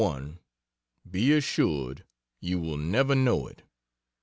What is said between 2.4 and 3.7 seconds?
will never know it.